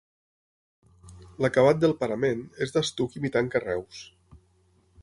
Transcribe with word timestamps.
L'acabat 1.45 1.83
del 1.83 1.93
parament 2.01 2.43
és 2.67 2.75
d'estuc 2.79 3.21
imitant 3.21 3.53
carreus. 3.59 4.03